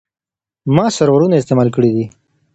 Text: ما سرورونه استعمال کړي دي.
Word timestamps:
ما 0.75 0.85
سرورونه 0.97 1.35
استعمال 1.37 1.69
کړي 1.75 1.91
دي. 1.95 2.05